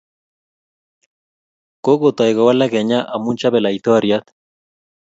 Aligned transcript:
Kokotai 1.83 2.31
kowalak 2.35 2.71
Kenya 2.73 2.99
amu 3.13 3.29
chobe 3.39 3.59
laitoriat 3.63 4.25